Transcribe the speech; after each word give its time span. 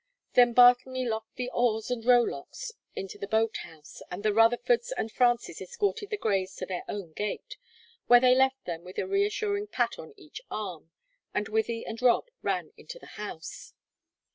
Then 0.33 0.53
Bartlemy 0.55 1.05
locked 1.07 1.35
the 1.35 1.51
oars 1.53 1.91
and 1.91 2.03
rowlocks 2.03 2.71
into 2.95 3.19
the 3.19 3.27
boat 3.27 3.57
house 3.57 4.01
and 4.09 4.23
the 4.23 4.33
Rutherfords 4.33 4.91
and 4.97 5.11
Frances 5.11 5.61
escorted 5.61 6.09
the 6.09 6.17
Greys 6.17 6.55
to 6.55 6.65
their 6.65 6.81
own 6.87 7.11
gate, 7.11 7.57
where 8.07 8.19
they 8.19 8.33
left 8.33 8.65
them 8.65 8.83
with 8.83 8.97
a 8.97 9.05
reassuring 9.05 9.67
pat 9.67 9.99
on 9.99 10.15
each 10.17 10.41
arm, 10.49 10.89
and 11.35 11.49
Wythie 11.49 11.83
and 11.85 12.01
Rob 12.01 12.31
ran 12.41 12.71
into 12.77 12.97
the 12.97 13.05
house. 13.21 13.73